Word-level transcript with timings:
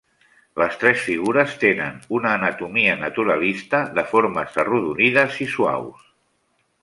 Les 0.59 0.77
tres 0.83 1.01
figures 1.07 1.51
tenen 1.63 1.99
una 2.19 2.31
anatomia 2.37 2.95
naturalista, 3.03 3.83
de 3.99 4.07
formes 4.15 4.59
arrodonides 4.65 5.39
i 5.47 5.49
suaus. 5.57 6.09